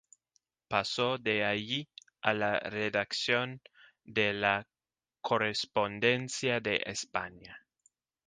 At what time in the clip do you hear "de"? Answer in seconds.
1.19-1.45, 4.03-4.33, 6.59-6.81